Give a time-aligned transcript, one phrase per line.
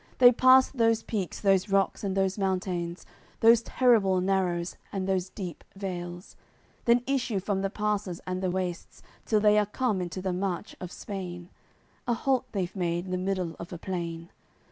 [0.17, 3.05] They pass those peaks, those rocks and those mountains,
[3.41, 6.35] Those terrible narrows, and those deep vales,
[6.85, 10.75] Then issue from the passes and the wastes Till they are come into the March
[10.79, 11.49] of Spain;
[12.07, 14.31] A halt they've made, in th'middle of a plain.